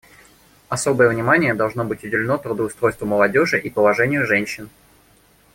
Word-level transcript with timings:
Особое 0.67 1.09
внимание 1.09 1.53
должно 1.53 1.83
быть 1.85 2.03
уделено 2.03 2.39
трудоустройству 2.39 3.05
молодежи 3.05 3.59
и 3.61 3.69
положению 3.69 4.25
женщин. 4.25 4.71